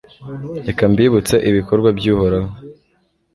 reka 0.67 0.83
mbibutse 0.91 1.35
ibikorwa 1.49 1.89
by'uhoraho 1.97 2.49